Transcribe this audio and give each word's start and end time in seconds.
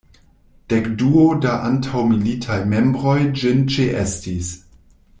Dekduo 0.71 1.25
da 1.43 1.51
antaŭmilitaj 1.69 2.57
membroj 2.75 3.17
ĝin 3.43 3.63
ĉeestis. 3.77 4.53